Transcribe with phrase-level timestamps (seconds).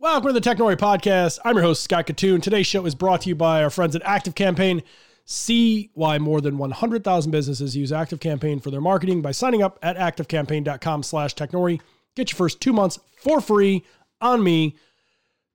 [0.00, 1.40] Welcome to the Technori Podcast.
[1.44, 2.42] I'm your host, Scott Kitun.
[2.42, 4.82] Today's show is brought to you by our friends at Active Campaign.
[5.26, 9.78] See why more than 100,000 businesses use Active Campaign for their marketing by signing up
[9.82, 11.82] at activecampaign.com slash Technori.
[12.14, 13.84] Get your first two months for free
[14.22, 14.74] on me.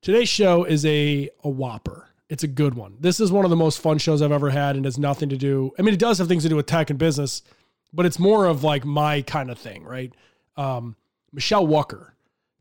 [0.04, 2.10] Today's show is a, a whopper.
[2.30, 2.98] It's a good one.
[3.00, 5.38] This is one of the most fun shows I've ever had and has nothing to
[5.38, 5.72] do.
[5.80, 7.42] I mean, it does have things to do with tech and business,
[7.92, 10.14] but it's more of like my kind of thing, right?
[10.56, 10.98] Um,
[11.34, 12.12] Michelle Wucker.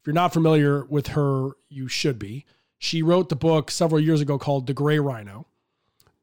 [0.04, 2.44] If you're not familiar with her, you should be.
[2.76, 5.46] She wrote the book several years ago called The Gray Rhino.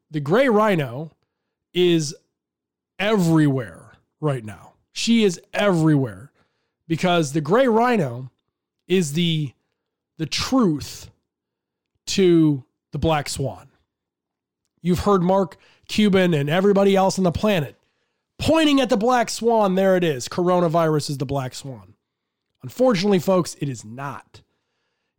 [0.08, 1.10] The Gray Rhino
[1.74, 2.14] is
[3.00, 4.74] everywhere right now.
[4.92, 6.30] She is everywhere
[6.86, 8.30] because the Gray Rhino
[8.86, 9.52] is the
[10.16, 11.10] the truth
[12.06, 12.62] to
[12.92, 13.68] the Black Swan.
[14.80, 15.56] You've heard Mark
[15.88, 17.76] Cuban and everybody else on the planet
[18.38, 19.74] pointing at the Black Swan.
[19.74, 20.28] There it is.
[20.28, 21.91] Coronavirus is the Black Swan.
[22.62, 24.42] Unfortunately, folks, it is not.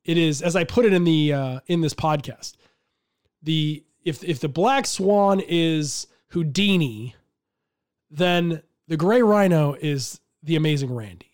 [0.06, 2.56] It is, as I put it in the uh, in this podcast,
[3.42, 7.16] the if if the Black Swan is Houdini,
[8.10, 11.32] then the Gray Rhino is the Amazing Randi,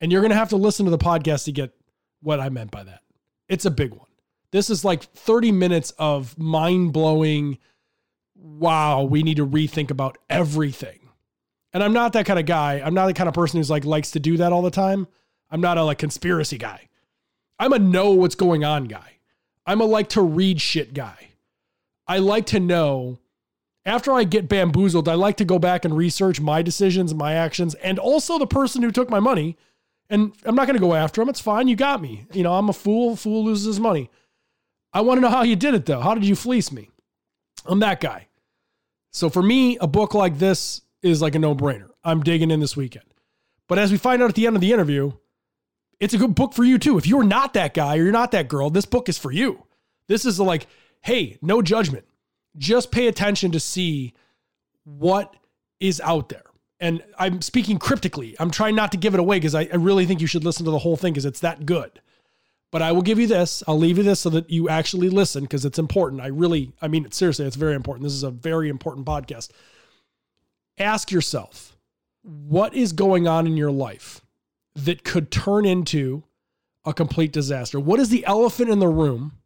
[0.00, 1.72] and you're gonna have to listen to the podcast to get
[2.20, 3.00] what I meant by that.
[3.48, 4.06] It's a big one.
[4.52, 7.58] This is like 30 minutes of mind blowing.
[8.34, 10.98] Wow, we need to rethink about everything.
[11.72, 12.80] And I'm not that kind of guy.
[12.84, 15.06] I'm not the kind of person who's like likes to do that all the time.
[15.50, 16.88] I'm not a like conspiracy guy.
[17.58, 19.18] I'm a know what's going on guy.
[19.66, 21.30] I'm a like to read shit guy.
[22.06, 23.18] I like to know
[23.84, 27.74] after I get bamboozled, I like to go back and research my decisions, my actions,
[27.76, 29.56] and also the person who took my money.
[30.08, 31.28] And I'm not going to go after him.
[31.28, 31.68] It's fine.
[31.68, 32.26] You got me.
[32.32, 33.16] You know, I'm a fool.
[33.16, 34.10] Fool loses his money.
[34.92, 36.00] I want to know how you did it though.
[36.00, 36.90] How did you fleece me?
[37.64, 38.26] I'm that guy.
[39.12, 41.90] So for me, a book like this is like a no brainer.
[42.02, 43.06] I'm digging in this weekend.
[43.68, 45.12] But as we find out at the end of the interview,
[46.00, 46.96] it's a good book for you too.
[46.96, 49.66] If you're not that guy or you're not that girl, this book is for you.
[50.08, 50.66] This is like,
[51.02, 52.06] hey, no judgment.
[52.56, 54.14] Just pay attention to see
[54.84, 55.36] what
[55.78, 56.42] is out there.
[56.80, 58.34] And I'm speaking cryptically.
[58.40, 60.64] I'm trying not to give it away because I, I, really think you should listen
[60.64, 62.00] to the whole thing because it's that good.
[62.72, 63.62] But I will give you this.
[63.68, 66.22] I'll leave you this so that you actually listen because it's important.
[66.22, 68.04] I really, I mean, seriously, it's very important.
[68.04, 69.50] This is a very important podcast.
[70.78, 71.76] Ask yourself,
[72.22, 74.19] what is going on in your life
[74.84, 76.24] that could turn into
[76.84, 77.78] a complete disaster?
[77.78, 79.38] What is the elephant in the room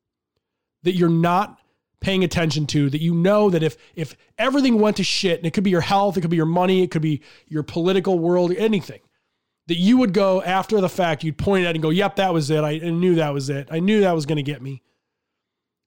[0.82, 1.58] that you're not
[2.00, 5.52] paying attention to that you know that if if everything went to shit and it
[5.52, 8.52] could be your health, it could be your money, it could be your political world,
[8.56, 9.00] anything,
[9.68, 12.50] that you would go after the fact, you'd point at and go, "Yep, that was
[12.50, 12.62] it.
[12.62, 13.68] I knew that was it.
[13.70, 14.82] I knew that was going to get me."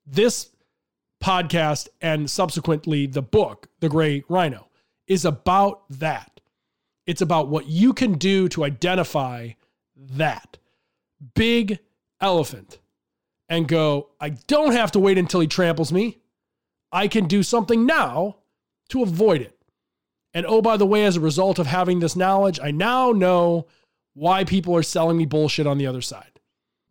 [0.06, 0.50] This
[1.24, 4.70] podcast and subsequently the book, The Gray Rhino,
[5.08, 6.37] is about that.
[7.08, 9.52] It's about what you can do to identify
[9.96, 10.58] that
[11.34, 11.80] big
[12.22, 12.80] elephant
[13.50, 16.20] and go, I don't have to wait until he tramples me.
[16.92, 18.38] I can do something now
[18.90, 19.58] to avoid it.
[20.34, 23.68] And oh, by the way, as a result of having this knowledge, I now know
[24.14, 26.40] why people are selling me bullshit on the other side.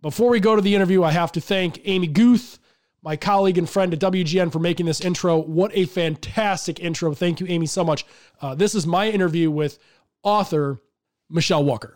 [0.00, 2.58] Before we go to the interview, I have to thank Amy Guth,
[3.02, 5.38] my colleague and friend at WGN, for making this intro.
[5.38, 7.14] What a fantastic intro.
[7.14, 8.06] Thank you, Amy, so much.
[8.40, 9.78] Uh, this is my interview with
[10.26, 10.82] author
[11.30, 11.94] Michelle Wucker.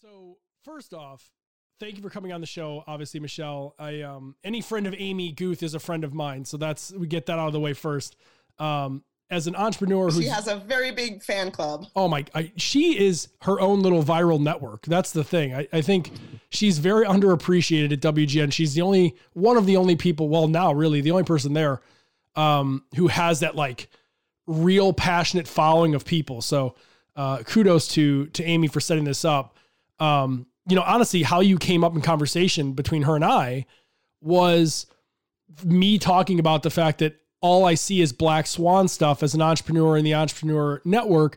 [0.00, 1.28] So, first off,
[1.80, 2.84] thank you for coming on the show.
[2.86, 6.56] Obviously, Michelle, I um, any friend of Amy Guth is a friend of mine, so
[6.56, 8.16] that's we get that out of the way first.
[8.58, 11.86] Um, as an entrepreneur, she has a very big fan club.
[11.96, 14.84] Oh my, I, she is her own little viral network.
[14.84, 15.54] That's the thing.
[15.54, 16.10] I, I think
[16.50, 18.52] she's very underappreciated at WGN.
[18.52, 20.28] She's the only one of the only people.
[20.28, 21.80] Well, now really the only person there
[22.36, 23.88] um, who has that like
[24.46, 26.42] real passionate following of people.
[26.42, 26.74] So
[27.16, 29.56] uh, kudos to to Amy for setting this up.
[29.98, 33.66] Um, you know, honestly, how you came up in conversation between her and I
[34.20, 34.86] was
[35.64, 39.42] me talking about the fact that all I see is black swan stuff as an
[39.42, 41.36] entrepreneur in the entrepreneur network.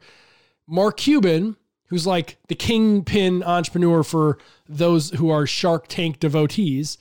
[0.67, 4.37] Mark Cuban, who's like the kingpin entrepreneur for
[4.69, 6.97] those who are Shark Tank devotees,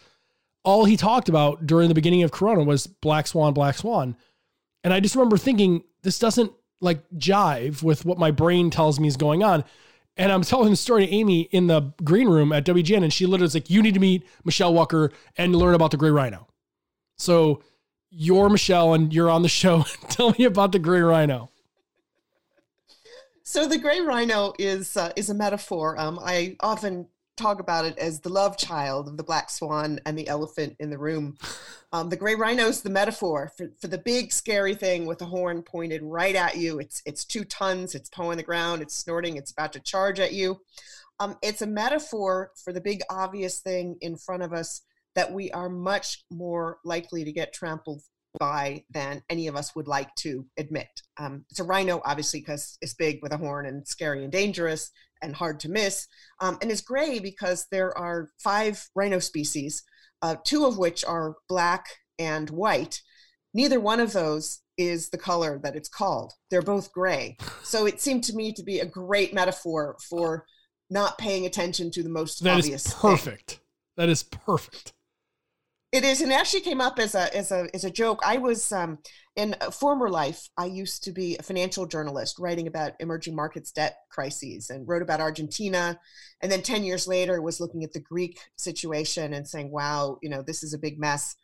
[0.65, 4.17] all he talked about during the beginning of Corona was black swan, black swan.
[4.83, 6.53] And I just remember thinking, this doesn't
[6.85, 9.65] like jive with what my brain tells me is going on.
[10.17, 13.27] And I'm telling the story to Amy in the green room at WGN, and she
[13.27, 16.47] literally was like, You need to meet Michelle Wucker and learn about the Gray Rhino.
[17.17, 17.63] So
[18.11, 19.85] you're Michelle and you're on the show.
[20.09, 21.51] Tell me about the Gray Rhino.
[23.43, 25.99] So the Gray Rhino is uh, is a metaphor.
[25.99, 30.17] Um, I often talk about it as the love child of the black swan and
[30.17, 31.37] the elephant in the room.
[31.93, 35.27] Um, the gray rhino is the metaphor for, for the big scary thing with the
[35.27, 36.79] horn pointed right at you.
[36.79, 37.95] It's it's two tons.
[37.95, 38.83] It's pawing the ground.
[38.83, 39.37] It's snorting.
[39.37, 40.61] It's about to charge at you.
[41.21, 44.83] Um, it's a metaphor for the big obvious thing in front of us
[45.15, 48.03] that we are much more likely to get trampled
[48.41, 50.89] by than any of us would like to admit.
[51.17, 54.91] Um, it's a rhino, obviously, because it's big with a horn and scary and dangerous
[55.25, 56.07] and hard to miss.
[56.41, 59.83] Um, and it's gray because there are five rhino species,
[60.23, 61.87] uh, two of which are black
[62.19, 63.01] and white.
[63.53, 66.33] Neither one of those is the color that it's called.
[66.51, 67.37] They're both gray.
[67.65, 70.45] So it seemed to me to be a great metaphor for
[70.91, 72.87] not paying attention to the most that obvious.
[72.87, 73.51] Is perfect.
[73.53, 73.61] Thing.
[73.97, 74.93] That is perfect.
[75.95, 78.21] It is, and it actually came up as a as a as a joke.
[78.27, 78.99] I was um,
[79.37, 80.49] in a former life.
[80.57, 85.03] I used to be a financial journalist, writing about emerging markets debt crises, and wrote
[85.03, 85.97] about Argentina.
[86.43, 90.29] And then ten years later, was looking at the Greek situation and saying, "Wow, you
[90.29, 91.37] know, this is a big mess."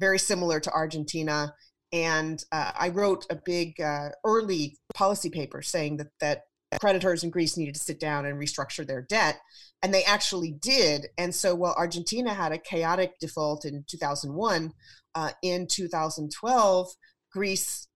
[0.00, 1.54] Very similar to Argentina,
[1.92, 6.40] and uh, I wrote a big uh, early policy paper saying that that
[6.80, 9.40] creditors in Greece needed to sit down and restructure their debt.
[9.82, 11.08] And they actually did.
[11.18, 14.72] And so while Argentina had a chaotic default in 2001,
[15.14, 16.88] uh, in 2012,
[17.32, 17.88] Greece,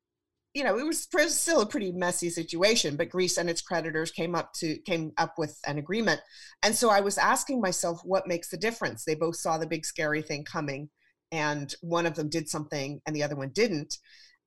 [0.54, 4.34] you know, it was still a pretty messy situation, but Greece and its creditors came
[4.34, 6.20] up to came up with an agreement.
[6.62, 9.04] And so I was asking myself, what makes the difference?
[9.04, 10.88] They both saw the big scary thing coming,
[11.30, 13.98] and one of them did something and the other one didn't.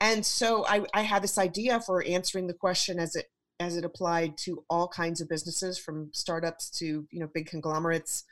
[0.02, 3.26] And so I, I had this idea for answering the question as it
[3.60, 8.24] as it applied to all kinds of businesses from startups to you know big conglomerates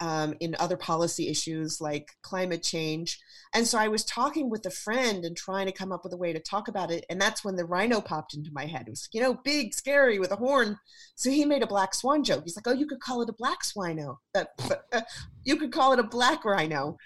[0.00, 3.20] um, in other policy issues like climate change.
[3.54, 6.16] And so i was talking with a friend and trying to come up with a
[6.16, 8.88] way to talk about it and that's when the rhino popped into my head.
[8.88, 10.78] It was you know big scary with a horn.
[11.14, 12.42] So he made a black swan joke.
[12.44, 14.44] He's like oh you could call it a black swino uh,
[15.44, 16.96] you could call it a black rhino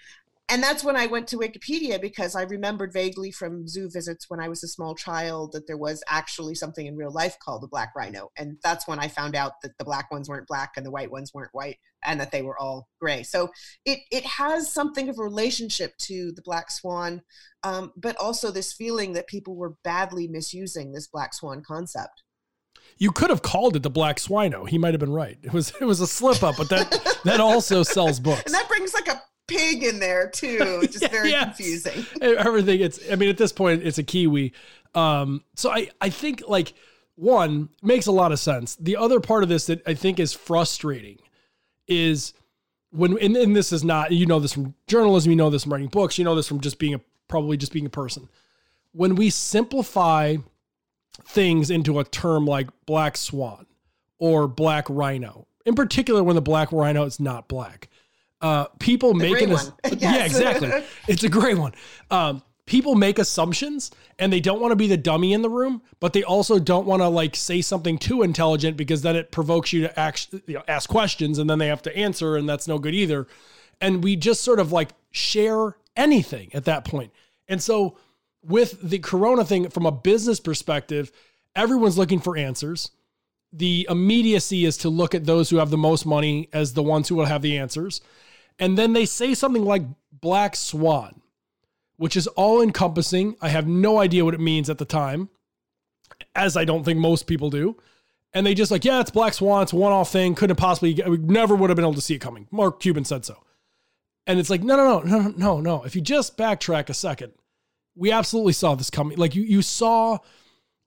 [0.49, 4.39] and that's when I went to Wikipedia because I remembered vaguely from zoo visits when
[4.39, 7.67] I was a small child that there was actually something in real life called the
[7.67, 8.31] black rhino.
[8.37, 11.11] And that's when I found out that the black ones weren't black and the white
[11.11, 13.23] ones weren't white and that they were all gray.
[13.23, 13.49] So
[13.85, 17.23] it, it has something of a relationship to the black swan,
[17.63, 22.23] um, but also this feeling that people were badly misusing this black swan concept.
[22.97, 24.67] You could have called it the Black Swino.
[24.67, 25.37] He might have been right.
[25.43, 28.43] It was it was a slip up, but that that also sells books.
[28.45, 30.81] And that brings like a pig in there too.
[30.91, 31.45] Just very yes.
[31.45, 32.05] confusing.
[32.21, 32.81] Everything.
[32.81, 32.99] It's.
[33.11, 34.53] I mean, at this point, it's a kiwi.
[34.93, 35.43] Um.
[35.55, 35.89] So I.
[35.99, 36.73] I think like
[37.15, 38.75] one makes a lot of sense.
[38.75, 41.17] The other part of this that I think is frustrating
[41.87, 42.33] is
[42.91, 45.31] when and, and this is not you know this from journalism.
[45.31, 46.17] You know this from writing books.
[46.17, 48.29] You know this from just being a probably just being a person.
[48.91, 50.37] When we simplify
[51.25, 53.65] things into a term like black swan
[54.19, 57.89] or black rhino, in particular when the black rhino is not black
[58.41, 59.57] uh, people the making a,
[59.97, 60.71] yeah exactly.
[61.07, 61.73] It's a great one.
[62.11, 65.81] Um, people make assumptions and they don't want to be the dummy in the room
[65.99, 69.73] but they also don't want to like say something too intelligent because then it provokes
[69.73, 72.67] you to ask, you know, ask questions and then they have to answer and that's
[72.67, 73.25] no good either.
[73.81, 77.11] And we just sort of like share anything at that point.
[77.47, 77.97] And so
[78.43, 81.11] with the corona thing from a business perspective
[81.55, 82.91] everyone's looking for answers.
[83.51, 87.07] The immediacy is to look at those who have the most money as the ones
[87.07, 88.01] who will have the answers
[88.59, 91.21] and then they say something like black swan,
[91.97, 93.35] which is all encompassing.
[93.41, 95.29] I have no idea what it means at the time,
[96.35, 97.77] as I don't think most people do.
[98.33, 99.63] And they just like, yeah, it's black swan.
[99.63, 100.35] It's one off thing.
[100.35, 102.47] Couldn't possibly, we never would have been able to see it coming.
[102.51, 103.43] Mark Cuban said so.
[104.27, 105.83] And it's like, no, no, no, no, no, no.
[105.83, 107.31] If you just backtrack a second,
[107.95, 109.17] we absolutely saw this coming.
[109.17, 110.19] Like you, you saw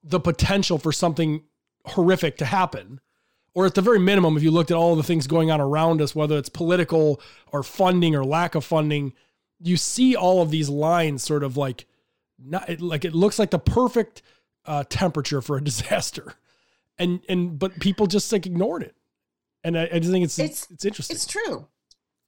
[0.03, 1.43] the potential for something
[1.85, 3.01] horrific to happen
[3.53, 6.01] or at the very minimum, if you looked at all the things going on around
[6.01, 7.19] us, whether it's political
[7.51, 9.13] or funding or lack of funding,
[9.59, 11.85] you see all of these lines sort of like,
[12.39, 14.21] not like it looks like the perfect
[14.65, 16.35] uh, temperature for a disaster,
[16.97, 18.95] and and but people just like ignored it,
[19.63, 21.15] and I, I just think it's, it's it's interesting.
[21.15, 21.67] It's true.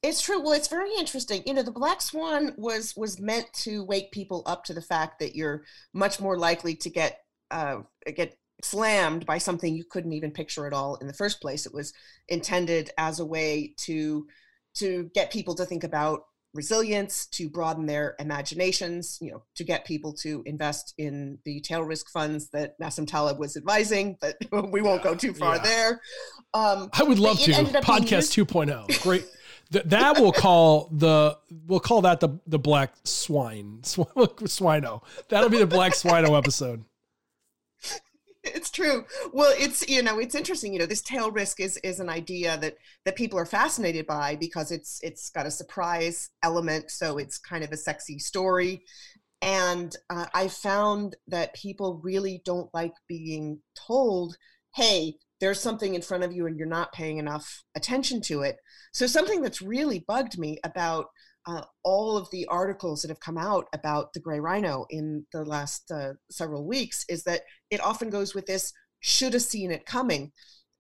[0.04, 0.42] It's true.
[0.42, 1.44] Well, it's very interesting.
[1.46, 5.20] You know, the black swan was was meant to wake people up to the fact
[5.20, 5.64] that you're
[5.94, 7.78] much more likely to get uh,
[8.16, 11.66] get slammed by something you couldn't even picture at all in the first place.
[11.66, 11.94] It was
[12.28, 14.28] intended as a way to
[14.76, 19.86] to get people to think about resilience, to broaden their imaginations, you know, to get
[19.86, 24.38] people to invest in the tail risk funds that Nassim Taleb was advising, but
[24.72, 25.64] we won't go too far yeah.
[25.64, 26.02] there.
[26.54, 27.52] Um, I would love to.
[27.52, 29.02] Podcast 2.0.
[29.02, 29.26] Great.
[29.72, 35.02] Th- that will call the we'll call that the the black swine swino.
[35.30, 36.84] That'll be the black swino episode
[38.44, 39.06] it's true.
[39.32, 42.58] Well it's you know it's interesting you know this tail risk is is an idea
[42.58, 47.38] that that people are fascinated by because it's it's got a surprise element so it's
[47.38, 48.84] kind of a sexy story.
[49.42, 54.38] And uh, i found that people really don't like being told
[54.76, 58.56] hey there's something in front of you and you're not paying enough attention to it.
[58.94, 61.08] So something that's really bugged me about
[61.46, 65.44] uh, all of the articles that have come out about the gray rhino in the
[65.44, 68.72] last uh, several weeks is that it often goes with this
[69.02, 70.32] should have seen it coming.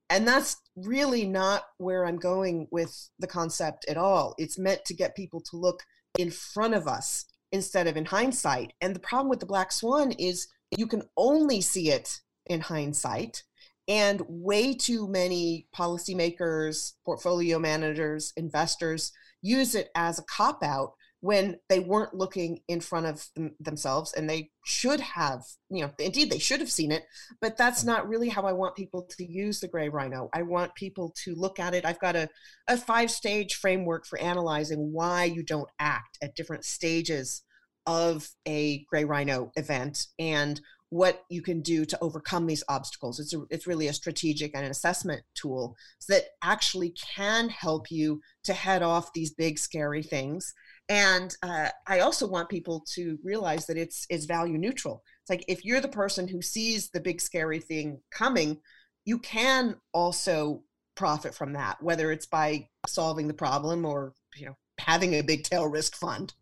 [0.09, 4.35] And that's really not where I'm going with the concept at all.
[4.37, 5.81] It's meant to get people to look
[6.17, 8.73] in front of us instead of in hindsight.
[8.81, 13.43] And the problem with the black swan is you can only see it in hindsight.
[13.87, 19.11] And way too many policymakers, portfolio managers, investors
[19.43, 24.11] use it as a cop out when they weren't looking in front of them, themselves
[24.13, 27.03] and they should have you know indeed they should have seen it
[27.39, 27.87] but that's mm.
[27.87, 31.33] not really how i want people to use the gray rhino i want people to
[31.35, 32.27] look at it i've got a,
[32.67, 37.43] a five stage framework for analyzing why you don't act at different stages
[37.85, 40.59] of a gray rhino event and
[40.93, 43.19] what you can do to overcome these obstacles.
[43.19, 45.75] It's, a, it's really a strategic and an assessment tool
[46.07, 50.53] that actually can help you to head off these big, scary things.
[50.89, 55.01] And uh, I also want people to realize that it's, it's value neutral.
[55.23, 58.59] It's like if you're the person who sees the big, scary thing coming,
[59.03, 60.61] you can also
[60.93, 65.43] profit from that, whether it's by solving the problem or, you know, having a big
[65.43, 66.35] tail risk fund.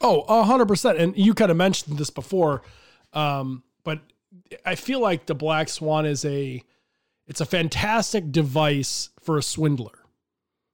[0.00, 0.98] Oh, a hundred percent.
[0.98, 2.62] And you kind of mentioned this before
[3.16, 4.00] um, but
[4.64, 6.62] I feel like the Black Swan is a
[7.26, 9.98] it's a fantastic device for a swindler.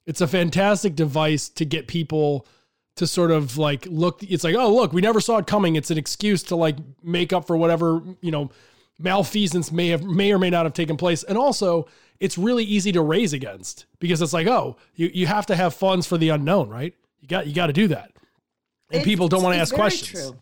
[0.04, 2.46] It's a fantastic device to get people
[2.96, 5.76] to sort of like look it's like oh look we never saw it coming.
[5.76, 8.50] It's an excuse to like make up for whatever you know
[8.98, 11.22] malfeasance may have may or may not have taken place.
[11.22, 11.86] And also
[12.18, 15.74] it's really easy to raise against because it's like oh you, you have to have
[15.74, 16.94] funds for the unknown right?
[17.20, 18.10] You got you got to do that.
[18.90, 20.10] And it's, people don't want to ask questions.
[20.10, 20.38] true.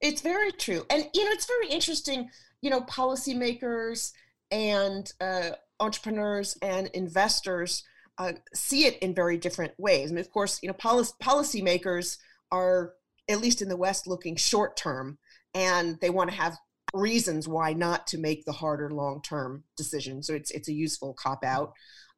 [0.00, 0.84] It's very true.
[0.90, 2.30] And, you know, it's very interesting,
[2.62, 4.12] you know, policymakers
[4.50, 7.84] and uh, entrepreneurs and investors
[8.18, 10.10] uh, see it in very different ways.
[10.10, 12.18] And of course, you know, policy policymakers
[12.50, 12.94] are,
[13.28, 15.18] at least in the West, looking short term
[15.54, 16.56] and they want to have
[16.94, 20.22] reasons why not to make the harder long term decision.
[20.22, 21.72] So it's, it's a useful cop out.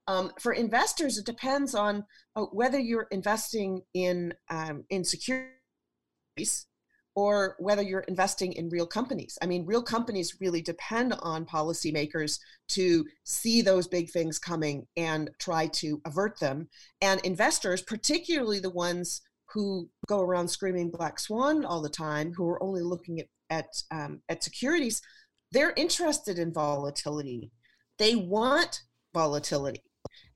[0.09, 6.67] Um, for investors, it depends on uh, whether you're investing in um, in securities
[7.15, 9.37] or whether you're investing in real companies.
[9.43, 12.39] I mean, real companies really depend on policymakers
[12.69, 16.69] to see those big things coming and try to avert them.
[17.01, 19.21] And investors, particularly the ones
[19.53, 23.83] who go around screaming black swan all the time, who are only looking at at,
[23.91, 25.03] um, at securities,
[25.53, 27.53] they're interested in volatility.
[27.99, 28.81] They want
[29.13, 29.83] volatility.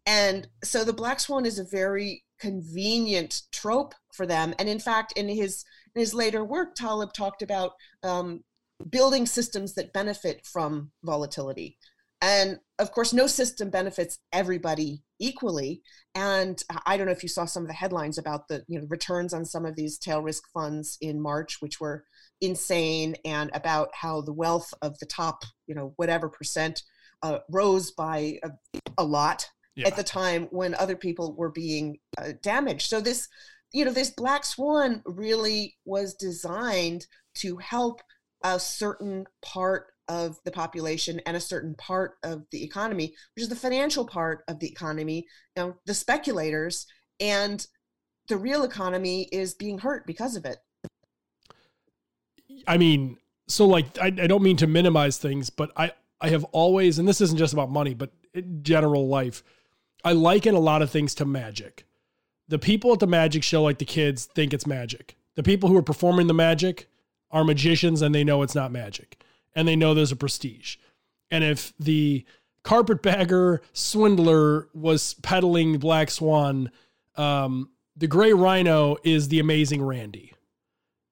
[0.05, 4.55] And so the black swan is a very convenient trope for them.
[4.59, 5.65] And in fact, in his
[5.95, 8.45] in his later work, Taleb talked about um,
[8.91, 11.79] building systems that benefit from volatility.
[12.23, 15.83] And of course, no system benefits everybody equally.
[16.15, 18.87] And I don't know if you saw some of the headlines about the you know
[18.89, 22.05] returns on some of these tail risk funds in March, which were
[22.41, 26.83] insane, and about how the wealth of the top you know whatever percent
[27.23, 28.51] uh, rose by a,
[28.99, 29.87] a lot yeah.
[29.87, 32.89] at the time when other people were being uh, damaged.
[32.89, 33.29] So this
[33.73, 38.01] you know, this black swan really was designed to help
[38.43, 43.49] a certain part of the population and a certain part of the economy, which is
[43.49, 46.87] the financial part of the economy, you know, the speculators,
[47.19, 47.67] and
[48.29, 50.59] the real economy is being hurt because of it.
[52.67, 53.19] I mean,
[53.49, 57.07] so like I, I don't mean to minimize things, but I I have always, and
[57.07, 58.11] this isn't just about money, but
[58.63, 59.43] general life,
[60.05, 61.85] I liken a lot of things to magic
[62.49, 65.17] the people at the magic show, like the kids, think it's magic.
[65.35, 66.89] The people who are performing the magic
[67.31, 69.21] are magicians and they know it's not magic
[69.55, 70.77] and they know there's a prestige.
[71.31, 72.25] And if the
[72.63, 76.71] carpetbagger swindler was peddling Black Swan,
[77.17, 80.33] um, the Gray Rhino is the amazing Randi.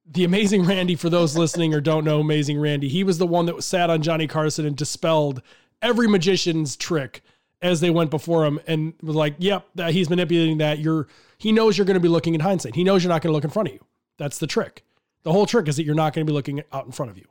[0.06, 3.46] The amazing Randi, for those listening or don't know Amazing Randi, he was the one
[3.46, 5.42] that sat on Johnny Carson and dispelled
[5.80, 7.22] every magician's trick
[7.64, 10.78] as they went before him and was like, yep, that he's manipulating that.
[10.78, 12.74] You're he knows you're going to be looking in hindsight.
[12.76, 13.80] He knows you're not going to look in front of you.
[14.18, 14.84] That's the trick.
[15.24, 17.16] The whole trick is that you're not going to be looking out in front of
[17.16, 17.24] you.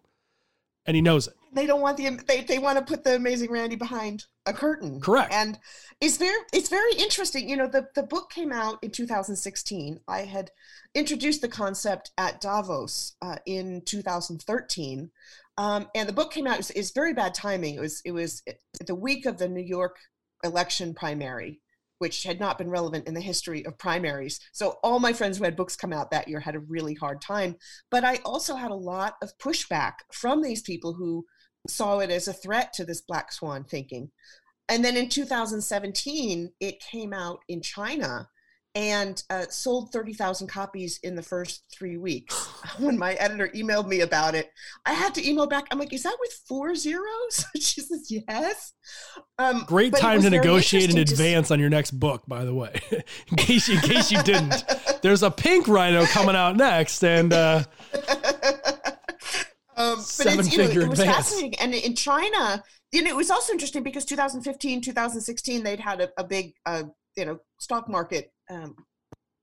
[0.85, 1.35] And he knows it.
[1.53, 4.99] They don't want the they, they want to put the amazing Randi behind a curtain.
[4.99, 5.31] Correct.
[5.31, 5.57] And
[6.01, 7.47] it's very it's very interesting.
[7.47, 9.99] You know, the, the book came out in 2016.
[10.07, 10.49] I had
[10.95, 15.11] introduced the concept at Davos uh, in 2013.
[15.57, 16.71] Um, and the book came out.
[16.75, 17.75] It's very bad timing.
[17.75, 18.41] It was it was
[18.85, 19.97] the week of the New York
[20.43, 21.61] election primary,
[21.99, 24.39] which had not been relevant in the history of primaries.
[24.51, 27.21] So all my friends who had books come out that year had a really hard
[27.21, 27.55] time.
[27.89, 31.25] But I also had a lot of pushback from these people who
[31.67, 34.11] saw it as a threat to this black swan thinking.
[34.69, 38.29] And then in 2017, it came out in China.
[38.75, 42.35] And uh, sold 30,000 copies in the first three weeks.
[42.79, 44.51] when my editor emailed me about it,
[44.85, 45.67] I had to email back.
[45.71, 47.45] I'm like, is that with four zeros?
[47.55, 48.73] she says, yes.
[49.37, 53.37] Um, Great time to negotiate in advance on your next book, by the way, in
[53.37, 54.63] case in case you didn't.
[55.01, 57.63] There's a pink rhino coming out next, and uh,
[59.75, 61.29] um, but it's, you know, it was advance.
[61.29, 61.59] fascinating.
[61.59, 66.09] And in China, you know, it was also interesting because 2015, 2016, they'd had a,
[66.17, 66.83] a big, uh,
[67.15, 68.75] you know, stock market um,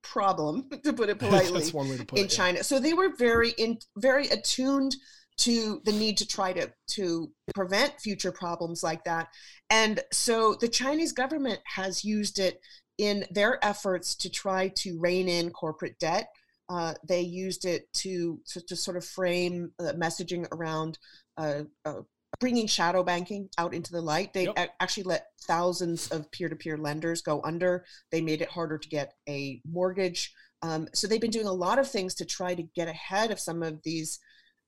[0.02, 2.59] problem, to put it politely, put in it, China.
[2.59, 2.62] Yeah.
[2.62, 4.97] So they were very in, very attuned
[5.38, 9.28] to the need to try to to prevent future problems like that.
[9.71, 12.61] And so the Chinese government has used it
[12.99, 16.28] in their efforts to try to rein in corporate debt
[16.71, 20.99] uh, they used it to, to, to sort of frame uh, messaging around
[21.37, 22.00] uh, uh,
[22.40, 24.32] bringing shadow banking out into the light.
[24.32, 24.75] They yep.
[24.80, 27.85] actually let thousands of peer-to-peer lenders go under.
[28.11, 30.32] They made it harder to get a mortgage.
[30.62, 33.38] Um, so they've been doing a lot of things to try to get ahead of
[33.38, 34.18] some of these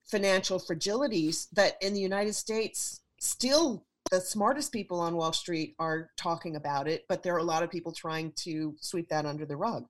[0.05, 6.11] financial fragilities that in the United States still the smartest people on Wall Street are
[6.17, 9.47] talking about it, but there are a lot of people trying to sweep that under
[9.47, 9.87] the rug.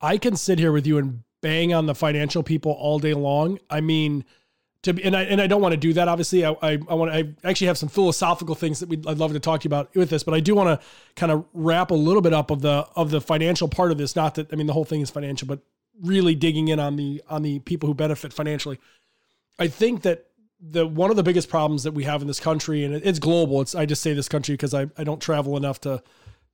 [0.00, 3.58] I can sit here with you and bang on the financial people all day long.
[3.68, 4.24] I mean,
[4.82, 6.08] to be, and I and I don't want to do that.
[6.08, 9.32] Obviously, I I, I want I actually have some philosophical things that we I'd love
[9.32, 11.90] to talk to you about with this, but I do want to kind of wrap
[11.90, 14.16] a little bit up of the of the financial part of this.
[14.16, 15.60] Not that I mean the whole thing is financial, but
[16.02, 18.78] really digging in on the on the people who benefit financially.
[19.58, 20.26] I think that
[20.60, 23.60] the one of the biggest problems that we have in this country, and it's global.
[23.60, 26.02] It's I just say this country because I I don't travel enough to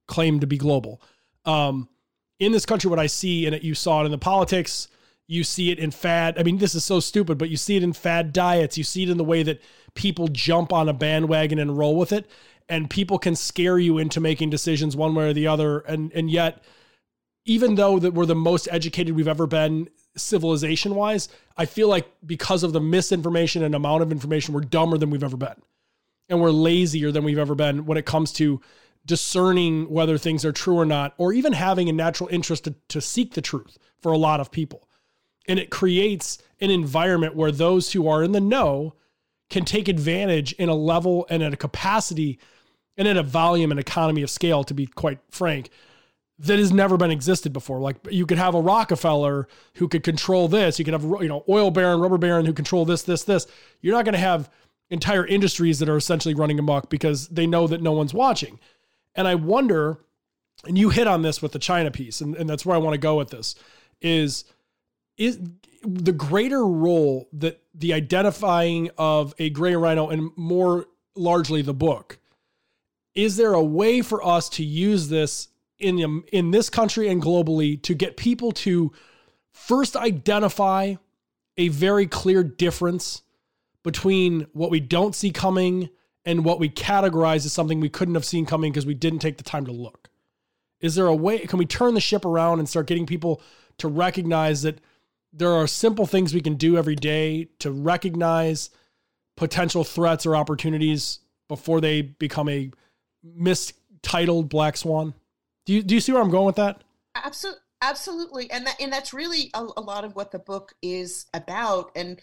[0.06, 1.00] claim to be global.
[1.44, 1.88] Um,
[2.38, 4.88] in this country, what I see, and you saw it in the politics,
[5.26, 6.38] you see it in fad.
[6.38, 8.78] I mean, this is so stupid, but you see it in fad diets.
[8.78, 9.60] You see it in the way that
[9.94, 12.30] people jump on a bandwagon and roll with it,
[12.68, 15.80] and people can scare you into making decisions one way or the other.
[15.80, 16.62] And and yet,
[17.44, 22.08] even though that we're the most educated we've ever been civilization wise, I feel like
[22.24, 25.60] because of the misinformation and amount of information, we're dumber than we've ever been,
[26.28, 28.60] and we're lazier than we've ever been when it comes to
[29.04, 33.00] discerning whether things are true or not, or even having a natural interest to, to
[33.00, 34.88] seek the truth for a lot of people.
[35.48, 38.94] And it creates an environment where those who are in the know
[39.50, 42.38] can take advantage in a level and at a capacity
[42.96, 45.70] and at a volume and economy of scale, to be quite frank,
[46.38, 47.80] that has never been existed before.
[47.80, 50.78] Like you could have a Rockefeller who could control this.
[50.78, 53.46] You could have you know oil baron, rubber baron who control this, this, this.
[53.80, 54.50] You're not going to have
[54.90, 58.58] entire industries that are essentially running amok because they know that no one's watching.
[59.14, 59.98] And I wonder,
[60.64, 62.94] and you hit on this with the China piece, and, and that's where I want
[62.94, 63.54] to go with this,
[64.00, 64.44] is
[65.16, 65.38] is
[65.82, 72.18] the greater role that the identifying of a gray rhino and more largely the book
[73.14, 75.48] is there a way for us to use this
[75.78, 78.92] in in this country and globally to get people to
[79.52, 80.94] first identify
[81.56, 83.22] a very clear difference
[83.82, 85.88] between what we don't see coming
[86.24, 89.38] and what we categorize as something we couldn't have seen coming because we didn't take
[89.38, 90.10] the time to look?
[90.80, 93.40] Is there a way, can we turn the ship around and start getting people
[93.78, 94.80] to recognize that
[95.36, 98.70] there are simple things we can do every day to recognize
[99.36, 102.70] potential threats or opportunities before they become a
[103.22, 105.14] mistitled black swan?
[105.66, 106.82] Do you, do you see where I'm going with that?
[107.14, 107.60] Absolutely.
[107.82, 108.50] Absolutely.
[108.50, 111.92] And that, and that's really a, a lot of what the book is about.
[111.94, 112.20] And,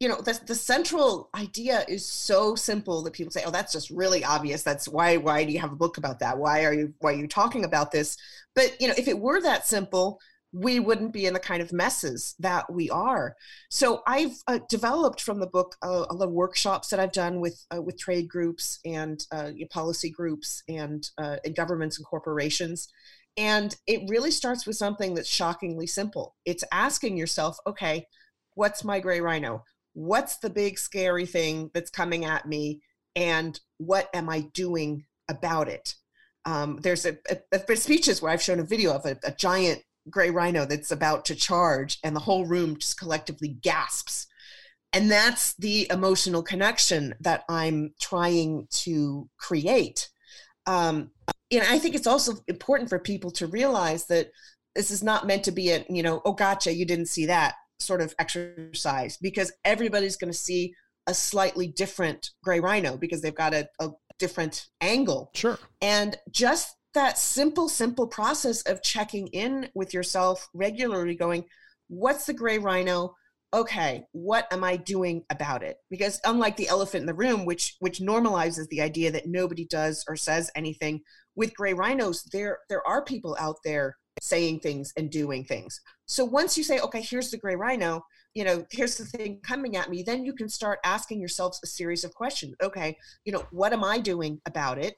[0.00, 3.90] you know the, the central idea is so simple that people say oh that's just
[3.90, 6.94] really obvious that's why why do you have a book about that why are you
[7.00, 8.16] why are you talking about this
[8.54, 10.20] but you know if it were that simple
[10.52, 13.36] we wouldn't be in the kind of messes that we are.
[13.70, 17.40] So i've uh, developed from the book uh, a lot of workshops that i've done
[17.40, 22.88] with uh, with trade groups and uh, policy groups and, uh, and governments and corporations.
[23.36, 26.34] And it really starts with something that's shockingly simple.
[26.44, 28.06] It's asking yourself okay
[28.54, 29.62] what's my gray rhino?
[29.92, 32.82] What's the big scary thing that's coming at me?
[33.14, 35.94] And what am I doing about it?
[36.44, 39.82] Um, there's a, a, a, speeches where I've shown a video of a, a giant
[40.10, 44.26] gray rhino that's about to charge and the whole room just collectively gasps.
[44.92, 50.08] And that's the emotional connection that I'm trying to create.
[50.66, 51.10] Um,
[51.50, 54.30] and I think it's also important for people to realize that
[54.74, 57.54] this is not meant to be a, you know, oh, gotcha, you didn't see that
[57.80, 60.74] sort of exercise because everybody's going to see
[61.06, 65.30] a slightly different gray rhino because they've got a, a different angle.
[65.34, 65.58] Sure.
[65.80, 71.44] And just that simple, simple process of checking in with yourself regularly, going,
[71.86, 73.14] what's the gray rhino?
[73.54, 75.76] Okay, what am I doing about it?
[75.90, 80.04] Because unlike the elephant in the room, which which normalizes the idea that nobody does
[80.08, 81.00] or says anything,
[81.36, 85.80] with gray rhinos, there there are people out there saying things and doing things.
[86.06, 88.02] So once you say, okay, here's the gray rhino,
[88.34, 91.68] you know, here's the thing coming at me, then you can start asking yourselves a
[91.68, 92.56] series of questions.
[92.60, 94.96] Okay, you know, what am I doing about it?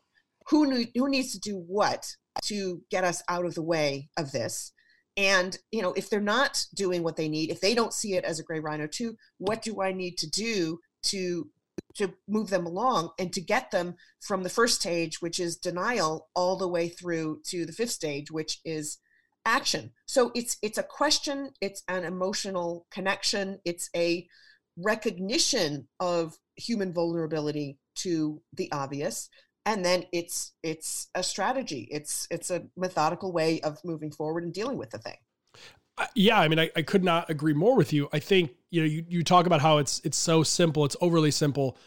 [0.49, 2.07] Who, who needs to do what
[2.45, 4.73] to get us out of the way of this?
[5.17, 8.25] And, you know, if they're not doing what they need, if they don't see it
[8.25, 11.51] as a gray rhino too, what do I need to do to
[11.97, 16.29] to move them along and to get them from the first stage, which is denial,
[16.35, 18.99] all the way through to the fifth stage, which is
[19.45, 19.91] action.
[20.07, 24.27] So it's it's a question, it's an emotional connection, it's a
[24.77, 29.29] recognition of human vulnerability to the obvious
[29.71, 31.87] and then it's it's a strategy.
[31.93, 35.17] It's it's a methodical way of moving forward and dealing with the thing.
[36.15, 38.09] Yeah i mean I, I could not agree more with you.
[38.13, 41.31] I think you know you, you talk about how it's it's so simple it's overly
[41.31, 41.79] simple.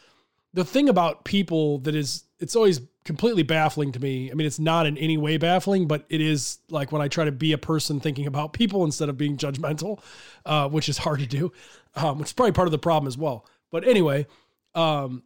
[0.54, 4.32] The thing about people that is it's always completely baffling to me.
[4.32, 7.26] I mean it's not in any way baffling but it is like when i try
[7.26, 10.00] to be a person thinking about people instead of being judgmental
[10.46, 11.52] uh, which is hard to do
[11.96, 13.46] um, which is probably part of the problem as well.
[13.72, 14.26] But anyway
[14.74, 15.24] um,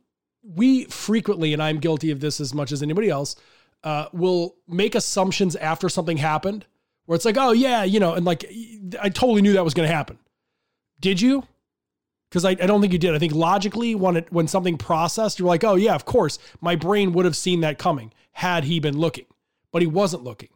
[0.56, 3.36] we frequently and i'm guilty of this as much as anybody else
[3.84, 6.66] uh, will make assumptions after something happened
[7.08, 8.46] where it's like, oh yeah, you know, and like
[9.02, 10.20] I totally knew that was going to happen.
[11.00, 11.44] Did you?
[12.30, 13.16] Because I, I don't think you did.
[13.16, 16.76] I think logically, when it when something processed, you're like, oh yeah, of course, my
[16.76, 19.26] brain would have seen that coming had he been looking,
[19.72, 20.50] but he wasn't looking,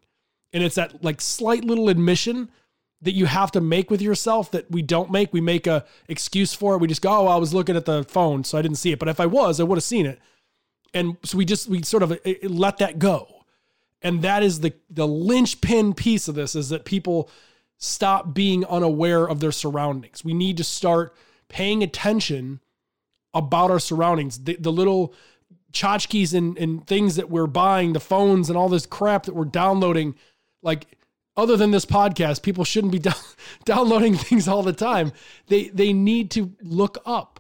[0.52, 2.52] and it's that like slight little admission
[3.02, 5.34] that you have to make with yourself that we don't make.
[5.34, 6.80] We make a excuse for it.
[6.80, 9.00] We just go, oh, I was looking at the phone, so I didn't see it.
[9.00, 10.20] But if I was, I would have seen it.
[10.94, 13.42] And so we just we sort of let that go
[14.02, 17.30] and that is the the linchpin piece of this is that people
[17.78, 21.16] stop being unaware of their surroundings we need to start
[21.50, 22.60] paying attention
[23.34, 25.14] about our surroundings the, the little
[25.72, 29.46] tchotchkes and, and things that we're buying the phones and all this crap that we're
[29.46, 30.16] downloading
[30.62, 30.98] like
[31.38, 33.15] other than this podcast people shouldn't be down,
[33.65, 35.12] downloading things all the time
[35.48, 37.39] they they need to look up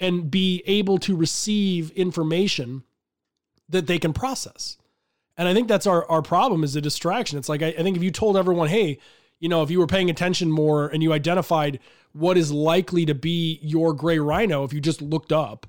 [0.00, 2.82] and be able to receive information
[3.68, 4.76] that they can process
[5.36, 7.38] and I think that's our, our problem is the distraction.
[7.38, 8.98] It's like, I, I think if you told everyone, hey,
[9.40, 11.80] you know, if you were paying attention more and you identified
[12.12, 15.66] what is likely to be your gray rhino, if you just looked up,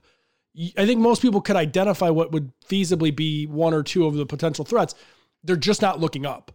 [0.78, 4.26] I think most people could identify what would feasibly be one or two of the
[4.26, 4.96] potential threats.
[5.44, 6.52] They're just not looking up.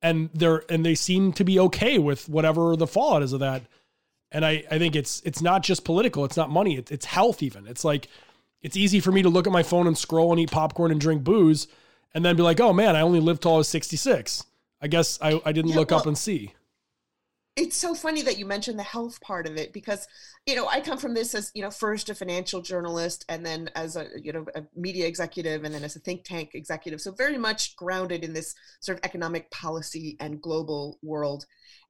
[0.00, 3.62] And they're and they seem to be okay with whatever the fallout is of that.
[4.30, 7.42] And I, I think it's it's not just political, it's not money, it's, it's health
[7.42, 7.66] even.
[7.66, 8.08] It's like
[8.62, 11.00] it's easy for me to look at my phone and scroll and eat popcorn and
[11.00, 11.68] drink booze
[12.14, 14.44] and then be like, oh man, I only lived till I was 66.
[14.80, 16.54] I guess I, I didn't yeah, look well, up and see.
[17.60, 20.06] It's so funny that you mentioned the health part of it because,
[20.46, 23.68] you know, I come from this as, you know, first a financial journalist and then
[23.74, 27.00] as a, you know, a media executive and then as a think tank executive.
[27.00, 31.46] So very much grounded in this sort of economic policy and global world.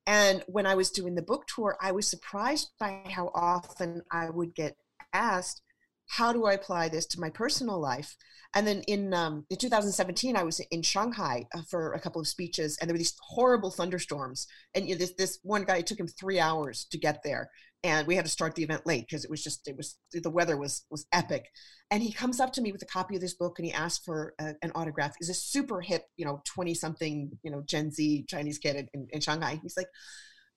[0.06, 4.30] And when I was doing the book tour, I was surprised by how often I
[4.30, 4.74] would get
[5.12, 5.60] asked,
[6.08, 8.16] how do I apply this to my personal life?
[8.54, 12.26] And then in, um, in 2017, I was in Shanghai uh, for a couple of
[12.26, 14.46] speeches, and there were these horrible thunderstorms.
[14.74, 17.50] And you know, this this one guy, it took him three hours to get there,
[17.84, 20.30] and we had to start the event late because it was just it was the
[20.30, 21.44] weather was was epic.
[21.90, 24.02] And he comes up to me with a copy of this book, and he asks
[24.02, 25.14] for a, an autograph.
[25.18, 29.08] He's a super hip, you know, 20 something, you know, Gen Z Chinese kid in,
[29.10, 29.60] in Shanghai.
[29.62, 29.88] He's like,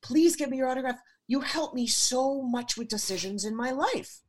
[0.02, 1.00] "Please give me your autograph.
[1.28, 4.22] You helped me so much with decisions in my life."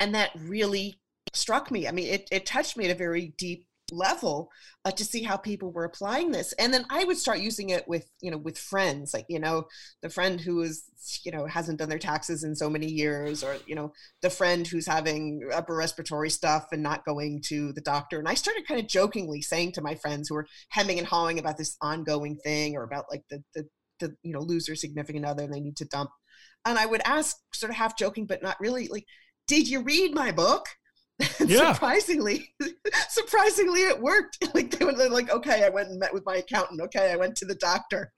[0.00, 1.00] And that really
[1.34, 1.88] struck me.
[1.88, 4.50] I mean, it, it touched me at a very deep level
[4.84, 6.52] uh, to see how people were applying this.
[6.54, 9.66] And then i would start using it with you know with friends like you know
[10.02, 10.84] the friend who is
[11.24, 14.66] you know hasn't done their taxes in so many years or you know the friend
[14.66, 18.18] who's having upper respiratory stuff and not going to the doctor.
[18.18, 21.38] And i started kind of jokingly saying to my friends who were hemming and hawing
[21.38, 23.68] about this ongoing thing or about like the the,
[24.00, 26.10] the you know lose their significant other and they need to dump.
[26.64, 29.06] And i would ask sort of half joking but not really like
[29.48, 30.68] did you read my book
[31.44, 31.72] yeah.
[31.72, 32.54] surprisingly,
[33.08, 34.38] surprisingly, it worked.
[34.54, 36.80] Like they were like, okay, I went and met with my accountant.
[36.80, 38.12] Okay, I went to the doctor,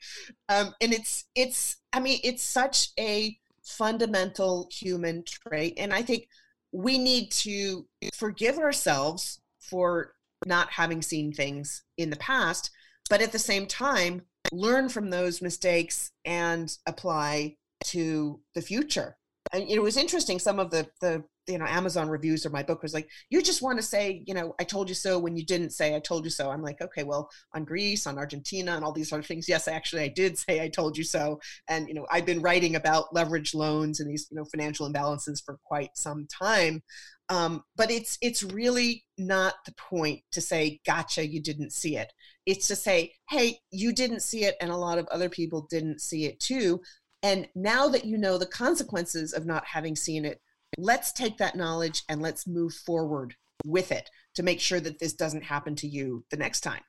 [0.48, 1.76] um, and it's it's.
[1.92, 6.28] I mean, it's such a fundamental human trait, and I think
[6.72, 10.14] we need to forgive ourselves for
[10.46, 12.70] not having seen things in the past,
[13.08, 19.16] but at the same time, learn from those mistakes and apply to the future.
[19.52, 20.38] And it was interesting.
[20.38, 23.62] Some of the the you know amazon reviews of my book was like you just
[23.62, 26.24] want to say you know i told you so when you didn't say i told
[26.24, 29.48] you so i'm like okay well on greece on argentina and all these other things
[29.48, 32.76] yes actually i did say i told you so and you know i've been writing
[32.76, 36.82] about leverage loans and these you know financial imbalances for quite some time
[37.28, 42.12] um, but it's it's really not the point to say gotcha you didn't see it
[42.46, 46.00] it's to say, hey, you didn't see it, and a lot of other people didn't
[46.00, 46.80] see it too.
[47.22, 50.40] And now that you know the consequences of not having seen it,
[50.78, 55.12] let's take that knowledge and let's move forward with it to make sure that this
[55.12, 56.80] doesn't happen to you the next time.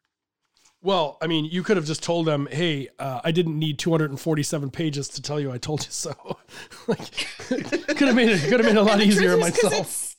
[0.84, 4.72] Well, I mean, you could have just told them, "Hey, uh, I didn't need 247
[4.72, 6.16] pages to tell you I told you so."
[6.88, 10.11] like, could have made it could have made it a lot easier myself.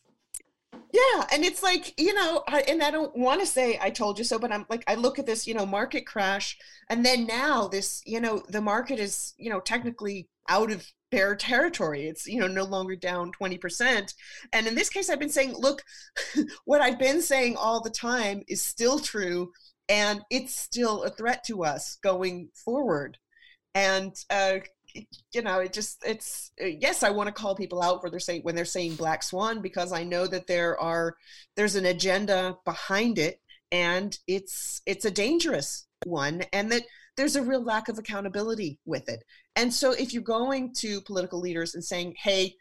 [1.02, 4.18] Yeah, and it's like you know, I, and I don't want to say I told
[4.18, 6.56] you so, but I'm like I look at this, you know, market crash,
[6.90, 11.34] and then now this, you know, the market is, you know, technically out of bear
[11.36, 12.06] territory.
[12.08, 14.14] It's you know no longer down 20%.
[14.52, 15.82] And in this case, I've been saying, look,
[16.64, 19.52] what I've been saying all the time is still true
[19.88, 23.18] and it's still a threat to us going forward
[23.74, 24.58] and uh,
[25.33, 28.20] you know it just it's uh, yes i want to call people out for they're
[28.20, 31.16] saying when they're saying black swan because i know that there are
[31.57, 36.83] there's an agenda behind it and it's it's a dangerous one and that
[37.16, 39.22] there's a real lack of accountability with it.
[39.55, 42.55] And so if you're going to political leaders and saying hey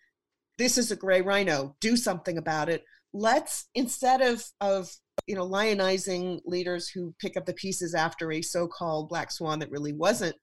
[0.58, 4.92] this is a gray rhino do something about it let's instead of of
[5.26, 9.72] you know lionizing leaders who pick up the pieces after a so-called black swan that
[9.72, 10.36] really wasn't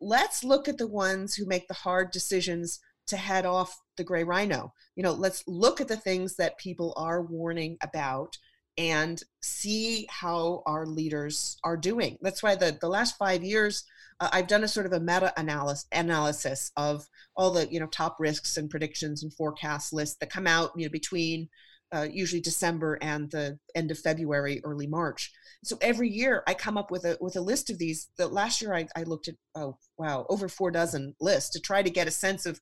[0.00, 4.24] let's look at the ones who make the hard decisions to head off the gray
[4.24, 4.72] rhino.
[4.94, 8.36] You know let's look at the things that people are warning about
[8.78, 12.18] and see how our leaders are doing.
[12.20, 13.84] That's why the, the last five years
[14.20, 17.06] uh, i've done a sort of a meta analysis analysis of
[17.36, 20.86] all the you know top risks and predictions and forecast lists that come out you
[20.86, 21.48] know between
[21.96, 25.32] uh, usually December and the end of February, early March.
[25.64, 28.08] So every year I come up with a with a list of these.
[28.18, 31.82] The last year I, I looked at oh wow over four dozen lists to try
[31.82, 32.60] to get a sense of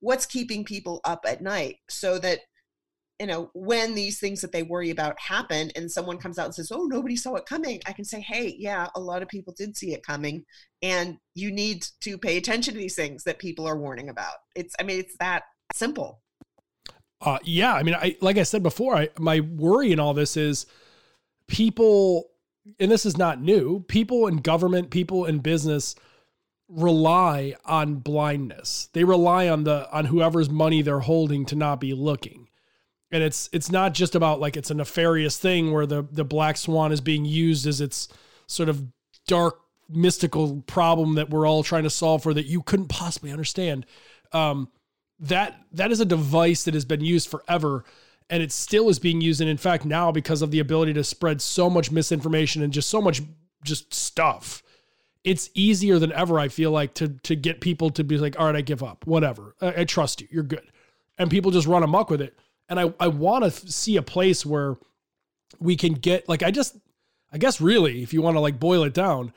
[0.00, 2.40] what's keeping people up at night, so that
[3.20, 6.54] you know when these things that they worry about happen and someone comes out and
[6.54, 9.54] says oh nobody saw it coming i can say hey yeah a lot of people
[9.56, 10.44] did see it coming
[10.80, 14.74] and you need to pay attention to these things that people are warning about it's
[14.80, 15.42] i mean it's that
[15.74, 16.21] simple
[17.22, 20.36] uh, yeah, I mean, I like I said before, I my worry in all this
[20.36, 20.66] is
[21.46, 22.30] people,
[22.78, 23.80] and this is not new.
[23.88, 25.94] People in government, people in business
[26.68, 28.88] rely on blindness.
[28.92, 32.48] They rely on the on whoever's money they're holding to not be looking.
[33.10, 36.56] And it's it's not just about like it's a nefarious thing where the the black
[36.56, 38.08] swan is being used as its
[38.46, 38.82] sort of
[39.26, 43.86] dark mystical problem that we're all trying to solve for that you couldn't possibly understand.
[44.32, 44.68] Um,
[45.22, 47.84] that that is a device that has been used forever
[48.28, 51.04] and it still is being used and in fact now because of the ability to
[51.04, 53.22] spread so much misinformation and just so much
[53.64, 54.62] just stuff.
[55.22, 58.46] It's easier than ever i feel like to to get people to be like all
[58.46, 59.06] right i give up.
[59.06, 59.54] Whatever.
[59.60, 60.28] I, I trust you.
[60.30, 60.66] You're good.
[61.18, 62.36] And people just run amok with it.
[62.68, 64.76] And i i want to see a place where
[65.60, 66.76] we can get like i just
[67.32, 69.32] i guess really if you want to like boil it down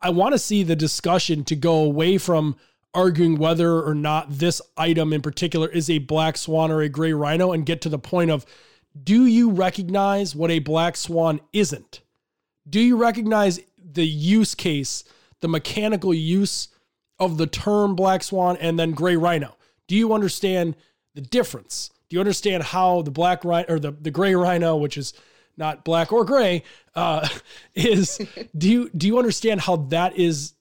[0.00, 2.56] i want to see the discussion to go away from
[2.94, 7.12] arguing whether or not this item in particular is a black swan or a gray
[7.12, 8.46] rhino and get to the point of
[9.04, 12.00] do you recognize what a black swan isn't?
[12.68, 15.04] Do you recognize the use case,
[15.40, 16.68] the mechanical use
[17.18, 19.56] of the term black swan and then gray rhino?
[19.86, 20.74] Do you understand
[21.14, 21.90] the difference?
[22.08, 25.12] Do you understand how the black rhino or the, the gray rhino, which is
[25.56, 26.62] not black or gray,
[26.94, 27.28] uh,
[27.74, 28.20] is
[28.56, 30.54] do you do you understand how that is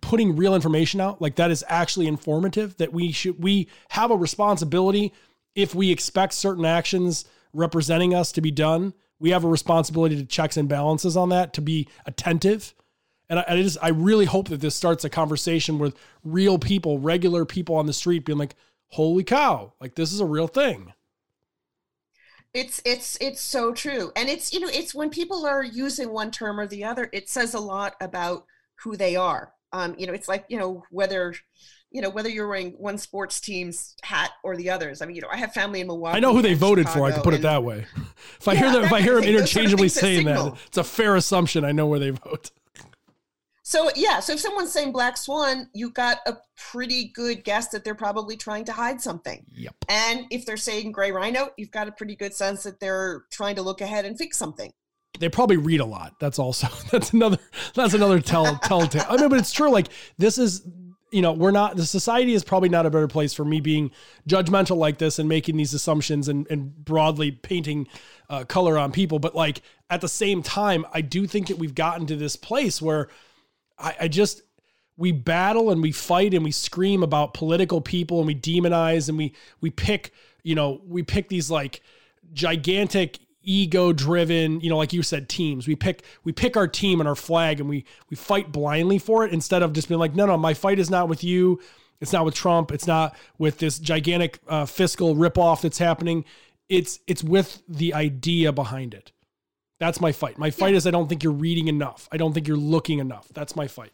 [0.00, 4.16] putting real information out like that is actually informative that we should we have a
[4.16, 5.12] responsibility
[5.54, 8.92] if we expect certain actions representing us to be done.
[9.18, 12.74] We have a responsibility to checks and balances on that to be attentive.
[13.28, 16.98] And I, I just i really hope that this starts a conversation with real people
[16.98, 18.54] regular people on the street being like
[18.88, 20.92] holy cow like this is a real thing.
[22.54, 24.12] It's it's it's so true.
[24.16, 27.28] And it's you know it's when people are using one term or the other it
[27.28, 31.34] says a lot about who they are um, you know, it's like, you know, whether
[31.90, 35.02] you know whether you're wearing one sports team's hat or the others.
[35.02, 36.16] I mean, you know, I have family in Milwaukee.
[36.16, 37.06] I know who they voted Chicago, for.
[37.06, 37.86] I can put it that way.
[38.40, 40.78] If I yeah, hear them, if I hear them interchangeably sort of saying that, it's
[40.78, 41.64] a fair assumption.
[41.64, 42.50] I know where they vote.
[43.62, 47.84] So yeah, so if someone's saying black swan, you got a pretty good guess that
[47.84, 49.44] they're probably trying to hide something.
[49.54, 49.74] Yep.
[49.88, 53.56] And if they're saying gray rhino, you've got a pretty good sense that they're trying
[53.56, 54.72] to look ahead and fix something
[55.18, 56.18] they probably read a lot.
[56.18, 57.38] That's also that's another
[57.74, 59.06] that's another tell telltale.
[59.08, 59.70] I mean, but it's true.
[59.70, 60.66] Like this is
[61.10, 63.90] you know we're not the society is probably not a better place for me being
[64.28, 67.86] judgmental like this and making these assumptions and and broadly painting
[68.28, 69.18] uh, color on people.
[69.18, 72.82] But like at the same time, I do think that we've gotten to this place
[72.82, 73.08] where
[73.78, 74.42] I, I just
[74.96, 79.18] we battle and we fight and we scream about political people and we demonize and
[79.18, 81.82] we we pick you know we pick these like
[82.32, 85.66] gigantic ego driven you know like you said teams.
[85.66, 89.24] We pick we pick our team and our flag and we we fight blindly for
[89.24, 91.60] it instead of just being like no no my fight is not with you.
[92.00, 92.72] It's not with trump.
[92.72, 96.26] It's not with this gigantic uh, fiscal ripoff that's happening.
[96.68, 99.12] It's it's with the idea behind it.
[99.78, 100.36] That's my fight.
[100.38, 100.78] My fight yeah.
[100.78, 102.08] is i don't think you're reading enough.
[102.12, 103.28] I don't think you're looking enough.
[103.32, 103.92] That's my fight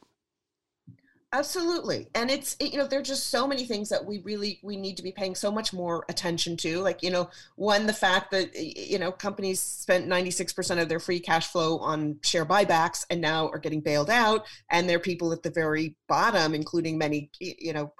[1.32, 2.08] absolutely.
[2.14, 5.02] And it's you know there're just so many things that we really we need to
[5.02, 8.98] be paying so much more attention to like you know one the fact that you
[8.98, 13.58] know companies spent 96% of their free cash flow on share buybacks and now are
[13.58, 17.92] getting bailed out and there are people at the very bottom including many you know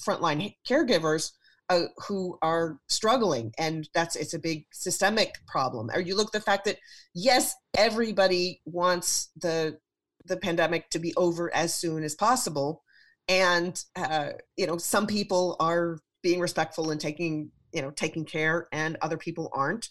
[0.00, 1.32] frontline caregivers
[1.70, 5.88] uh, who are struggling and that's it's a big systemic problem.
[5.94, 6.78] Or you look the fact that
[7.14, 9.78] yes everybody wants the
[10.26, 12.82] the pandemic to be over as soon as possible.
[13.28, 18.68] And uh, you know some people are being respectful and taking you know taking care
[18.72, 19.88] and other people aren't.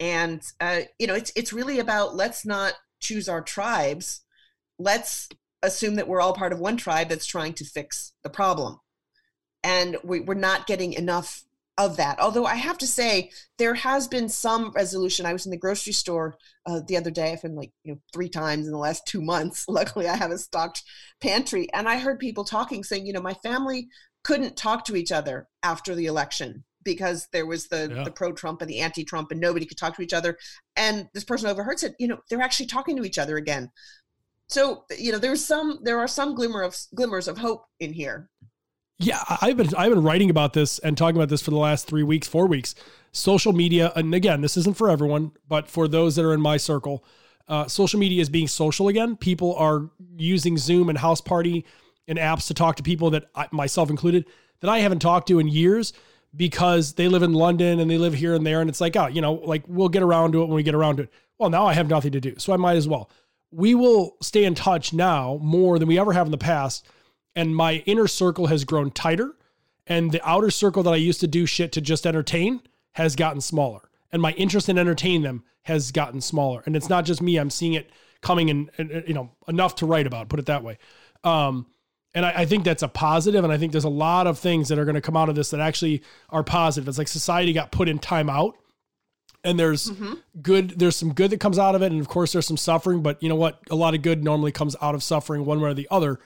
[0.00, 4.22] And uh, you know it's it's really about let's not choose our tribes.
[4.78, 5.28] Let's
[5.62, 8.80] assume that we're all part of one tribe that's trying to fix the problem.
[9.62, 11.44] And we, we're not getting enough
[11.84, 12.20] of that.
[12.20, 15.26] Although I have to say, there has been some resolution.
[15.26, 17.32] I was in the grocery store uh, the other day.
[17.32, 19.64] I've been like you know three times in the last two months.
[19.68, 20.82] Luckily, I have a stocked
[21.20, 23.88] pantry, and I heard people talking, saying, you know, my family
[24.24, 28.04] couldn't talk to each other after the election because there was the yeah.
[28.04, 30.38] the pro Trump and the anti Trump, and nobody could talk to each other.
[30.76, 33.70] And this person overheard said, you know, they're actually talking to each other again.
[34.48, 38.28] So you know, there's some there are some glimmer of glimmers of hope in here.
[38.98, 41.86] Yeah, I've been I've been writing about this and talking about this for the last
[41.86, 42.74] three weeks, four weeks.
[43.10, 46.56] Social media, and again, this isn't for everyone, but for those that are in my
[46.56, 47.04] circle,
[47.48, 49.16] uh, social media is being social again.
[49.16, 51.64] People are using Zoom and Houseparty
[52.08, 54.24] and apps to talk to people that I, myself included
[54.60, 55.92] that I haven't talked to in years
[56.34, 59.08] because they live in London and they live here and there, and it's like, oh,
[59.08, 61.12] you know, like we'll get around to it when we get around to it.
[61.38, 63.10] Well, now I have nothing to do, so I might as well.
[63.50, 66.86] We will stay in touch now more than we ever have in the past
[67.34, 69.34] and my inner circle has grown tighter
[69.86, 73.40] and the outer circle that I used to do shit to just entertain has gotten
[73.40, 73.88] smaller.
[74.12, 76.62] And my interest in entertaining them has gotten smaller.
[76.66, 77.90] And it's not just me I'm seeing it
[78.20, 78.70] coming in
[79.06, 80.78] you know enough to write about put it that way.
[81.24, 81.66] Um,
[82.14, 84.68] and I, I, think that's a positive and I think there's a lot of things
[84.68, 86.88] that are going to come out of this that actually are positive.
[86.88, 88.54] It's like society got put in timeout
[89.44, 90.14] and there's mm-hmm.
[90.40, 93.02] good there's some good that comes out of it and of course there's some suffering
[93.02, 93.60] but you know what?
[93.70, 96.20] A lot of good normally comes out of suffering one way or the other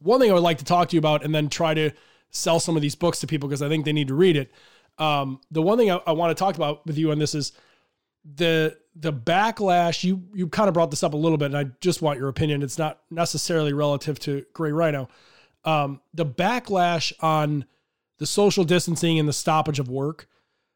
[0.00, 1.90] one thing I would like to talk to you about and then try to
[2.30, 4.52] sell some of these books to people because I think they need to read it.
[4.98, 7.52] Um, the one thing I, I want to talk about with you on this is
[8.24, 10.04] the the backlash.
[10.04, 12.28] You you kind of brought this up a little bit, and I just want your
[12.28, 12.62] opinion.
[12.62, 15.08] It's not necessarily relative to Gray Rhino.
[15.64, 17.64] Um, the backlash on
[18.18, 20.28] the social distancing and the stoppage of work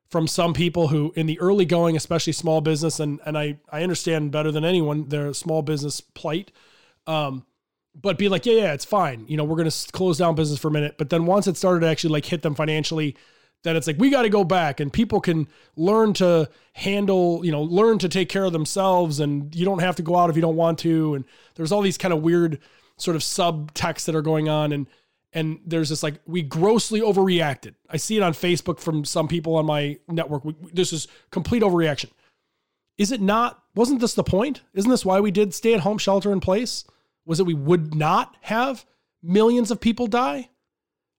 [0.09, 3.83] from some people who in the early going, especially small business, and and I I
[3.83, 6.53] understand better than anyone their small business plight.
[7.07, 7.45] Um,
[7.95, 9.25] but be like, yeah, yeah, it's fine.
[9.29, 10.97] You know, we're going to close down business for a minute.
[10.99, 13.17] But then once it started to actually like hit them financially,
[13.65, 17.53] then it's like, we got to go back and people can learn to handle, you
[17.53, 19.21] know, learn to take care of themselves.
[19.21, 21.15] And you don't have to go out if you don't want to.
[21.15, 21.25] And
[21.55, 22.59] there's all these kind of weird
[22.97, 24.73] sort of subtexts that are going on.
[24.73, 24.87] And,
[25.33, 27.75] and there's this like, we grossly overreacted.
[27.89, 30.45] I see it on Facebook from some people on my network.
[30.45, 32.11] We, this is complete overreaction.
[32.99, 33.63] Is it not?
[33.75, 34.63] Wasn't this the point?
[34.75, 36.85] Isn't this why we did stay at home shelter in place?
[37.25, 38.85] Was that we would not have
[39.23, 40.51] millions of people die.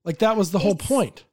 [0.05, 1.25] Like that was the whole it's, point.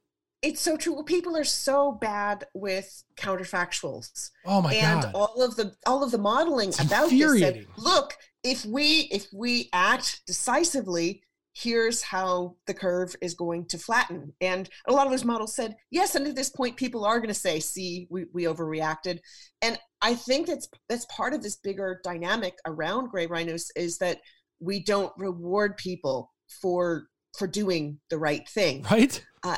[0.43, 1.03] It's so true.
[1.03, 4.31] People are so bad with counterfactuals.
[4.47, 5.05] Oh my and god!
[5.07, 9.09] And all of the all of the modeling it's about this said, look, if we
[9.11, 14.33] if we act decisively, here's how the curve is going to flatten.
[14.41, 17.29] And a lot of those models said, yes, and at this point, people are going
[17.29, 19.19] to say, see, we, we overreacted.
[19.61, 24.21] And I think that's that's part of this bigger dynamic around gray rhinos is that
[24.61, 29.57] we don't reward people for for doing the right thing right uh,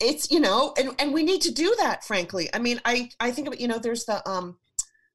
[0.00, 3.30] it's you know and and we need to do that frankly i mean i i
[3.30, 4.56] think of you know there's the um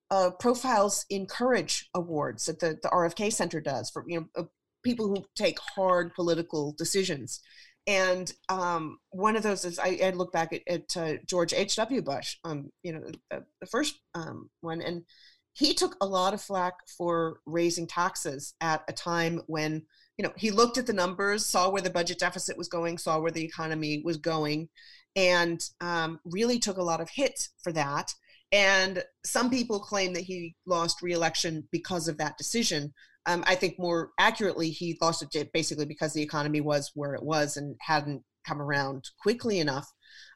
[0.10, 4.44] uh, profiles in courage awards that the, the rfk center does for you know uh,
[4.84, 7.42] people who take hard political decisions
[7.88, 11.76] and um, one of those is I, I look back at, at uh, George H.
[11.78, 12.02] W.
[12.02, 13.02] Bush, um, you know,
[13.32, 15.04] the, the first um, one, and
[15.54, 19.84] he took a lot of flack for raising taxes at a time when
[20.18, 23.20] you know he looked at the numbers saw where the budget deficit was going saw
[23.20, 24.70] where the economy was going
[25.16, 28.14] and um, really took a lot of hits for that
[28.52, 32.94] and some people claim that he lost reelection because of that decision
[33.26, 37.24] um, i think more accurately he lost it basically because the economy was where it
[37.24, 39.92] was and hadn't come around quickly enough.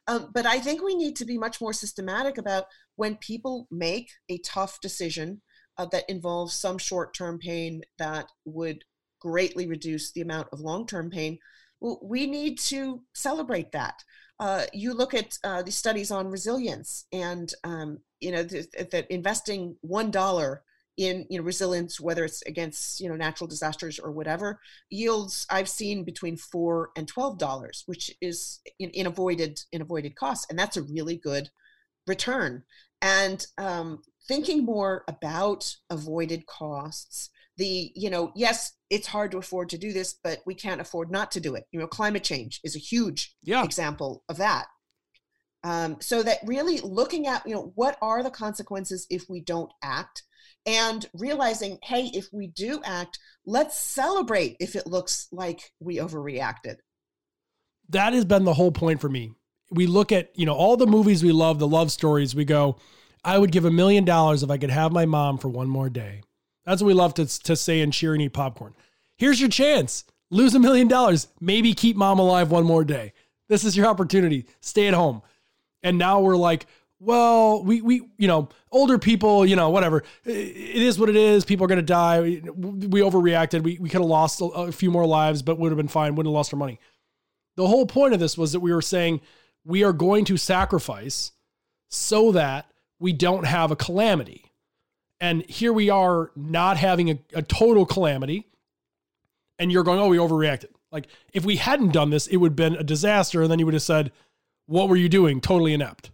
[0.08, 2.64] Um, but I think we need to be much more systematic about
[2.96, 5.42] when people make a tough decision
[5.78, 8.84] uh, that involves some short term pain that would
[9.20, 11.38] greatly reduce the amount of long term pain.
[11.80, 14.02] We need to celebrate that.
[14.38, 19.76] Uh, you look at uh, the studies on resilience, and um, you know that investing
[19.80, 20.62] one dollar
[20.96, 25.68] in you know resilience whether it's against you know natural disasters or whatever yields i've
[25.68, 30.58] seen between four and twelve dollars which is in, in, avoided in avoided costs and
[30.58, 31.50] that's a really good
[32.06, 32.62] return.
[33.02, 39.70] And um, thinking more about avoided costs the you know yes it's hard to afford
[39.70, 41.64] to do this but we can't afford not to do it.
[41.72, 43.64] You know climate change is a huge yeah.
[43.64, 44.66] example of that.
[45.64, 49.72] Um, so that really looking at you know what are the consequences if we don't
[49.82, 50.22] act
[50.66, 56.76] and realizing, hey, if we do act, let's celebrate if it looks like we overreacted.
[57.88, 59.32] That has been the whole point for me.
[59.70, 62.76] We look at, you know, all the movies we love, the love stories, we go,
[63.24, 65.88] I would give a million dollars if I could have my mom for one more
[65.88, 66.22] day.
[66.64, 68.74] That's what we love to, to say and cheer and eat popcorn.
[69.16, 70.04] Here's your chance.
[70.30, 71.28] Lose a million dollars.
[71.40, 73.12] Maybe keep mom alive one more day.
[73.48, 74.46] This is your opportunity.
[74.60, 75.22] Stay at home.
[75.82, 76.66] And now we're like,
[76.98, 80.02] well, we we you know older people, you know whatever.
[80.24, 81.44] It is what it is.
[81.44, 82.20] People are going to die.
[82.20, 83.62] We, we, overreacted.
[83.62, 86.14] We we could have lost a, a few more lives, but would have been fine.
[86.14, 86.80] Wouldn't have lost our money.
[87.56, 89.20] The whole point of this was that we were saying
[89.64, 91.32] we are going to sacrifice
[91.88, 94.52] so that we don't have a calamity.
[95.20, 98.46] And here we are not having a, a total calamity.
[99.58, 100.70] And you're going, oh, we overreacted.
[100.92, 103.42] Like if we hadn't done this, it would have been a disaster.
[103.42, 104.12] And then you would have said,
[104.66, 105.40] what were you doing?
[105.40, 106.10] Totally inept.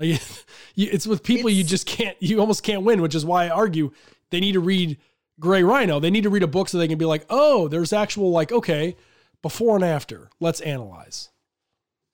[0.00, 0.20] Like,
[0.76, 3.50] it's with people it's, you just can't, you almost can't win, which is why I
[3.50, 3.92] argue
[4.30, 4.98] they need to read
[5.38, 6.00] Gray Rhino.
[6.00, 8.50] They need to read a book so they can be like, oh, there's actual, like,
[8.50, 8.96] okay,
[9.42, 10.30] before and after.
[10.40, 11.28] Let's analyze.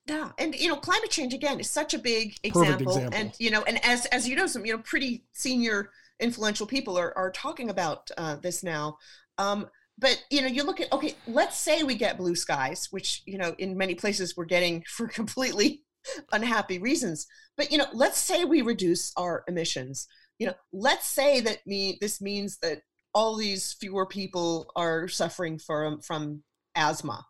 [0.07, 3.19] Yeah, and you know, climate change again is such a big example, example.
[3.19, 5.89] and you know, and as as you know, some you know pretty senior
[6.21, 8.97] influential people are are talking about uh, this now.
[9.37, 9.67] Um,
[9.99, 13.37] but you know, you look at okay, let's say we get blue skies, which you
[13.37, 15.83] know, in many places we're getting for completely
[16.31, 17.27] unhappy reasons.
[17.55, 20.07] But you know, let's say we reduce our emissions.
[20.39, 22.81] You know, let's say that me this means that
[23.13, 26.43] all these fewer people are suffering from from
[26.75, 27.25] asthma.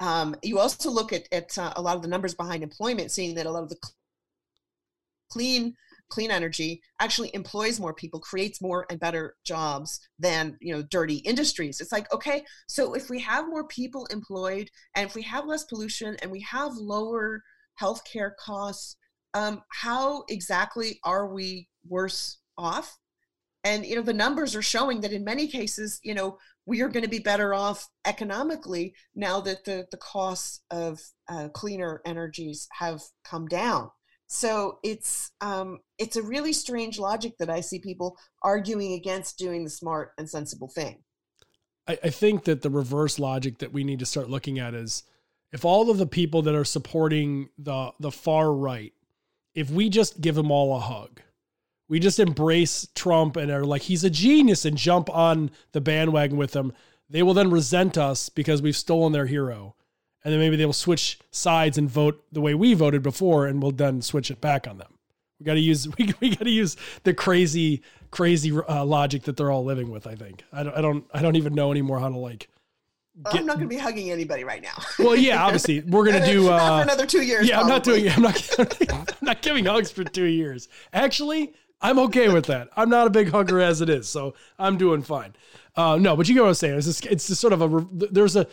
[0.00, 3.34] Um, you also look at, at uh, a lot of the numbers behind employment, seeing
[3.36, 3.78] that a lot of the
[5.30, 5.74] clean
[6.08, 11.16] clean energy actually employs more people creates more and better jobs than you know dirty
[11.16, 15.46] industries it's like okay so if we have more people employed and if we have
[15.46, 17.42] less pollution and we have lower
[17.80, 18.96] healthcare costs.
[19.34, 22.98] Um, how exactly are we worse off?
[23.64, 26.88] And you know the numbers are showing that in many cases, you know, we are
[26.88, 32.68] going to be better off economically now that the the costs of uh, cleaner energies
[32.72, 33.90] have come down.
[34.28, 39.64] So it's um, it's a really strange logic that I see people arguing against doing
[39.64, 41.02] the smart and sensible thing.
[41.86, 45.04] I, I think that the reverse logic that we need to start looking at is
[45.52, 48.92] if all of the people that are supporting the the far right,
[49.54, 51.20] if we just give them all a hug,
[51.88, 56.36] we just embrace Trump and are like he's a genius and jump on the bandwagon
[56.36, 56.72] with him,
[57.08, 59.74] they will then resent us because we've stolen their hero.
[60.24, 63.62] And then maybe they will switch sides and vote the way we voted before, and
[63.62, 64.98] we'll then switch it back on them.
[65.38, 69.36] We got to use we, we got to use the crazy crazy uh, logic that
[69.36, 70.06] they're all living with.
[70.06, 72.48] I think I don't I don't I don't even know anymore how to like
[73.24, 74.74] Get, I'm not going to be hugging anybody right now.
[74.98, 77.48] well, yeah, obviously we're going to do uh, another two years.
[77.48, 78.10] Yeah, probably.
[78.10, 78.58] I'm not doing.
[78.58, 78.90] I'm not.
[78.90, 80.68] I'm not giving hugs for two years.
[80.92, 82.68] Actually, I'm okay with that.
[82.76, 85.34] I'm not a big hugger as it is, so I'm doing fine.
[85.76, 86.76] Uh, no, but you get what I'm saying.
[86.76, 88.46] It's just, it's just sort of a there's a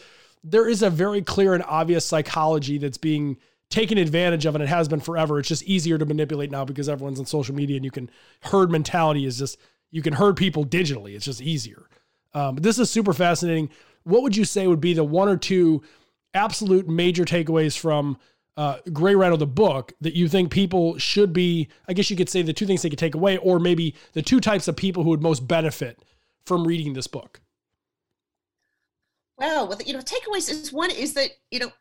[0.43, 3.37] there is a very clear and obvious psychology that's being
[3.69, 5.39] taken advantage of, and it has been forever.
[5.39, 8.09] It's just easier to manipulate now because everyone's on social media, and you can
[8.41, 9.57] herd mentality is just
[9.91, 11.15] you can herd people digitally.
[11.15, 11.87] It's just easier.
[12.33, 13.69] Um, but this is super fascinating
[14.03, 15.81] what would you say would be the one or two
[16.33, 18.17] absolute major takeaways from
[18.55, 21.69] uh, Gray Rhino, the book, that you think people should be?
[21.87, 24.21] I guess you could say the two things they could take away, or maybe the
[24.21, 25.99] two types of people who would most benefit
[26.45, 27.41] from reading this book.
[29.37, 31.71] Well, with you know, takeaways is one is that you know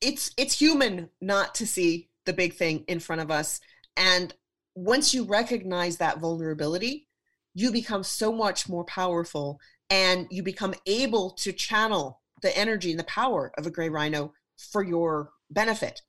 [0.00, 3.60] it's it's human not to see the big thing in front of us,
[3.96, 4.32] and
[4.74, 7.08] once you recognize that vulnerability,
[7.54, 9.60] you become so much more powerful
[9.90, 14.32] and you become able to channel the energy and the power of a gray rhino
[14.56, 16.00] for your benefit.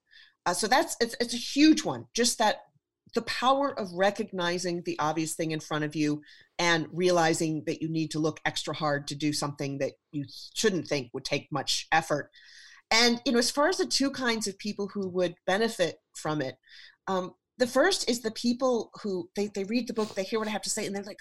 [0.46, 2.06] Uh, so that's it's, it's a huge one.
[2.14, 2.62] Just that
[3.14, 6.22] the power of recognizing the obvious thing in front of you
[6.58, 10.24] and realizing that you need to look extra hard to do something that you
[10.54, 12.32] shouldn't think would take much effort.
[12.90, 16.42] And you know, as far as the two kinds of people who would benefit from
[16.42, 16.58] it,
[17.08, 20.48] um, the first is the people who they, they read the book, they hear what
[20.48, 21.20] I have to say, and they're like,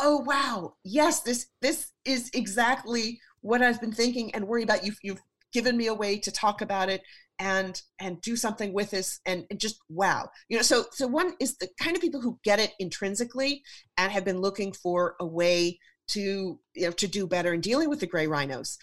[0.00, 4.84] "Oh wow, yes, this this is exactly what I've been thinking and worried about.
[4.84, 5.22] You've you've
[5.52, 7.02] given me a way to talk about it
[7.38, 10.28] and and do something with this and, and, just wow.
[10.48, 13.62] You know so so one is the kind of people who get it intrinsically
[13.96, 15.78] and have been looking for a way
[16.08, 18.78] to you know to do better in dealing with the gray rhinos.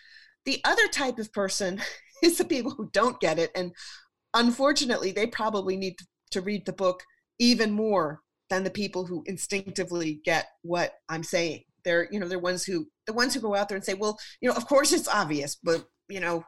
[0.45, 1.81] The other type of person
[2.23, 3.73] is the people who don't get it and
[4.33, 5.97] unfortunately they probably need
[6.31, 7.03] to read the book
[7.39, 11.63] even more than the people who instinctively get what i'm saying.
[11.83, 14.17] They're you know they're ones who the ones who go out there and say well
[14.41, 16.43] you know of course it's obvious but you know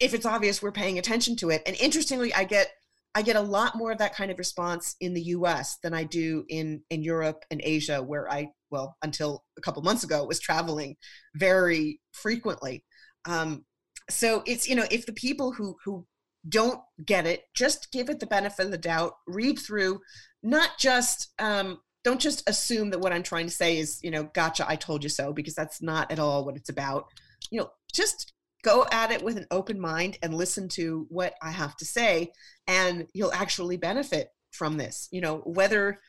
[0.00, 1.62] if it's obvious we're paying attention to it.
[1.66, 2.70] And interestingly i get
[3.14, 6.04] i get a lot more of that kind of response in the us than i
[6.04, 10.40] do in in europe and asia where i well until a couple months ago was
[10.40, 10.96] traveling
[11.34, 12.84] very frequently.
[13.24, 13.64] Um,
[14.10, 16.06] so it's you know if the people who who
[16.48, 20.00] don't get it just give it the benefit of the doubt read through
[20.42, 24.24] not just um, don't just assume that what i'm trying to say is you know
[24.34, 27.06] gotcha i told you so because that's not at all what it's about
[27.50, 28.32] you know just
[28.62, 32.32] go at it with an open mind and listen to what I have to say,
[32.66, 35.08] and you'll actually benefit from this.
[35.10, 36.00] You know, whether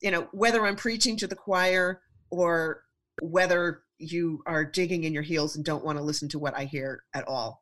[0.00, 2.82] you know whether I'm preaching to the choir or
[3.20, 6.64] whether you are digging in your heels and don't want to listen to what I
[6.64, 7.61] hear at all.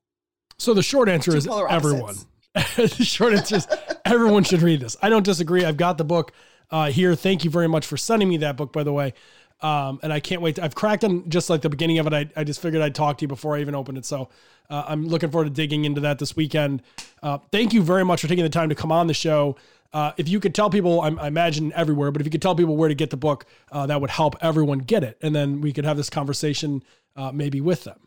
[0.61, 2.17] So the short answer is everyone.
[2.55, 3.69] the short answer is
[4.05, 4.95] everyone should read this.
[5.01, 5.65] I don't disagree.
[5.65, 6.33] I've got the book
[6.71, 7.15] uh, here.
[7.15, 9.15] Thank you very much for sending me that book, by the way.
[9.63, 10.57] Um, and I can't wait.
[10.57, 12.13] To, I've cracked them just like the beginning of it.
[12.13, 14.05] I, I just figured I'd talk to you before I even opened it.
[14.05, 14.29] So
[14.69, 16.83] uh, I'm looking forward to digging into that this weekend.
[17.23, 19.57] Uh, thank you very much for taking the time to come on the show.
[19.95, 22.55] Uh, if you could tell people, I, I, imagine everywhere, but if you could tell
[22.55, 25.19] people where to get the book, uh, that would help everyone get it.
[25.21, 26.85] And then we could have this conversation
[27.17, 27.99] uh, maybe with them.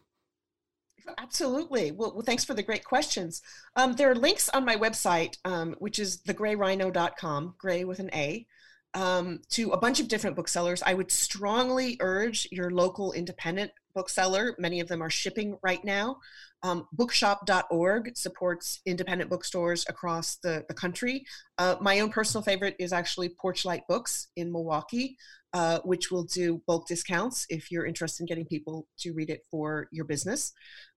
[1.17, 1.91] Absolutely.
[1.91, 3.41] Well, well, thanks for the great questions.
[3.75, 8.45] Um, there are links on my website, um, which is thegrayrhino.com, gray with an A
[8.93, 10.83] um, to a bunch of different booksellers.
[10.83, 14.55] I would strongly urge your local independent bookseller.
[14.59, 16.17] Many of them are shipping right now.
[16.63, 21.25] Um, bookshop.org supports independent bookstores across the, the country.
[21.57, 25.17] Uh, my own personal favorite is actually Porchlight Books in Milwaukee,
[25.53, 29.41] uh, which will do bulk discounts if you're interested in getting people to read it
[29.51, 30.53] for your business.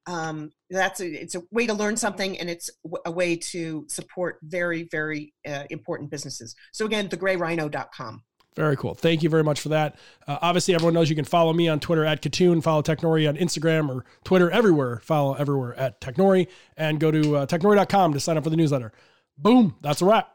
[0.07, 2.71] Um, that's a, it's a way to learn something and it's
[3.05, 6.55] a way to support very very uh, important businesses.
[6.73, 8.23] So again thegrayrhino.com
[8.57, 8.94] very cool.
[8.94, 9.96] Thank you very much for that.
[10.26, 13.36] Uh, obviously, everyone knows you can follow me on Twitter at Kitun, follow Technori on
[13.36, 15.00] Instagram or Twitter everywhere.
[15.04, 18.92] Follow everywhere at Technori and go to uh, technori.com to sign up for the newsletter.
[19.38, 20.34] Boom, that's a wrap.